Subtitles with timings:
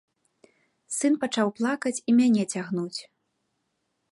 [0.95, 2.99] Сын пачаў плакаць і мяне цягнуць.